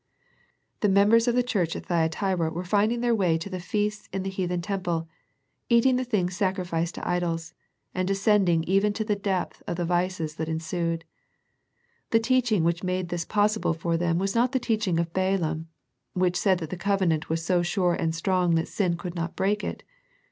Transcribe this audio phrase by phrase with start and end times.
[0.79, 4.23] The members of the church at Thyatira were finding their way to the feasts in
[4.23, 5.07] the heathen temple,
[5.69, 7.53] eating the things sacrificed to idols,
[7.93, 11.05] and descending even to the depth of the vices that ensued.
[12.09, 15.67] The teaching which made this possible for them was not the teaching of Balaam,
[16.13, 19.63] which said that the covenant was so sure and strong that sin could not break
[19.63, 19.83] it.